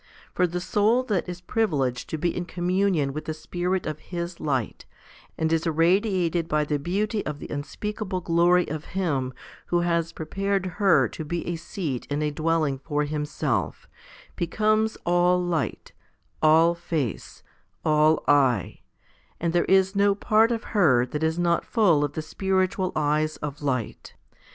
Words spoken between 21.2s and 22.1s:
is not full